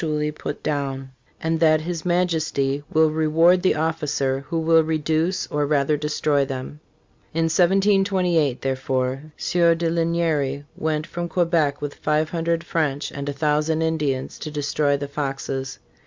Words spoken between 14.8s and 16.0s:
the Foxes.